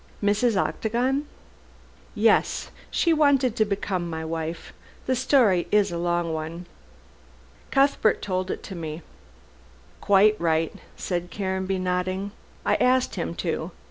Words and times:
"Mrs. 0.23 0.57
Octagon?" 0.59 1.27
"Yes! 2.15 2.71
She 2.89 3.13
wanted 3.13 3.55
to 3.55 3.65
become 3.65 4.09
my 4.09 4.25
wife. 4.25 4.73
The 5.05 5.15
story 5.15 5.67
is 5.69 5.91
a 5.91 5.97
long 5.99 6.33
one." 6.33 6.65
"Cuthbert 7.69 8.19
told 8.19 8.49
it 8.49 8.63
to 8.63 8.73
me." 8.75 9.03
"Quite 10.01 10.41
right," 10.41 10.73
said 10.97 11.29
Caranby, 11.29 11.77
nodding, 11.77 12.31
"I 12.65 12.77
asked 12.77 13.13
him 13.13 13.35
to. 13.45 13.69